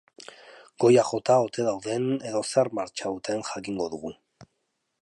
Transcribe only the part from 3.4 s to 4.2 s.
jakingo dugu.